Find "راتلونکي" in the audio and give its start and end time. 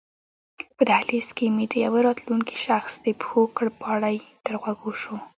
2.07-2.55